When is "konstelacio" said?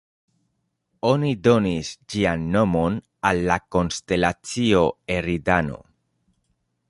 3.77-4.83